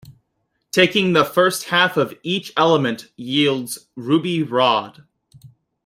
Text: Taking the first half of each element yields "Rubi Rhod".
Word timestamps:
Taking 0.71 1.13
the 1.13 1.23
first 1.23 1.65
half 1.65 1.95
of 1.95 2.17
each 2.23 2.51
element 2.57 3.11
yields 3.17 3.85
"Rubi 3.95 4.41
Rhod". 4.41 5.03